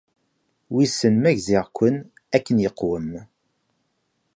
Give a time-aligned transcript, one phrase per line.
[0.73, 1.95] Wissen ma gziɣ-ken
[2.35, 3.09] akken yeqwem.